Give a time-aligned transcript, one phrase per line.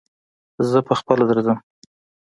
[0.69, 1.57] زه په خپله درځم